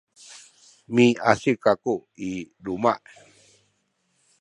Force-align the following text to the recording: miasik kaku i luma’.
miasik 0.93 1.57
kaku 1.63 1.95
i 2.29 2.31
luma’. 2.63 2.93